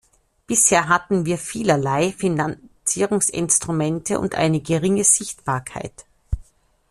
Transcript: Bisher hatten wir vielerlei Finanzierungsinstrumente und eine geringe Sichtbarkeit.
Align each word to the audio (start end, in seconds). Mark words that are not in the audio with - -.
Bisher 0.47 0.87
hatten 0.89 1.27
wir 1.27 1.37
vielerlei 1.37 2.11
Finanzierungsinstrumente 2.11 4.19
und 4.19 4.33
eine 4.33 4.59
geringe 4.59 5.03
Sichtbarkeit. 5.03 6.07